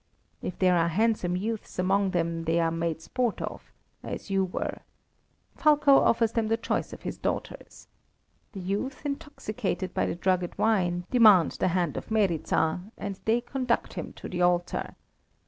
If 0.41 0.57
there 0.57 0.75
are 0.77 0.87
handsome 0.87 1.37
youths 1.37 1.77
amongst 1.77 2.13
them 2.13 2.45
they 2.45 2.59
are 2.59 2.71
made 2.71 3.01
sport 3.03 3.39
of, 3.39 3.71
as 4.01 4.31
you 4.31 4.43
were. 4.45 4.79
Fulko 5.55 5.95
offers 5.99 6.31
them 6.31 6.47
the 6.47 6.57
choice 6.57 6.91
of 6.91 7.03
his 7.03 7.19
daughters. 7.19 7.87
The 8.53 8.61
youth, 8.61 9.05
intoxicated 9.05 9.93
by 9.93 10.07
the 10.07 10.15
drugged 10.15 10.57
wine, 10.57 11.05
demand 11.11 11.51
the 11.59 11.67
hand 11.67 11.97
of 11.97 12.09
Meryza, 12.09 12.81
and 12.97 13.19
they 13.25 13.41
conduct 13.41 13.93
him 13.93 14.11
to 14.13 14.27
the 14.27 14.41
altar. 14.41 14.95